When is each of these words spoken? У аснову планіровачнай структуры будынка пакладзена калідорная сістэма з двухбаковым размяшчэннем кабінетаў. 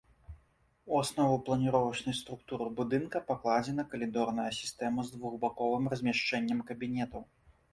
У 0.91 0.95
аснову 1.01 1.35
планіровачнай 1.49 2.15
структуры 2.21 2.67
будынка 2.79 3.21
пакладзена 3.29 3.87
калідорная 3.93 4.49
сістэма 4.61 5.01
з 5.11 5.17
двухбаковым 5.17 5.83
размяшчэннем 5.93 6.59
кабінетаў. 6.73 7.23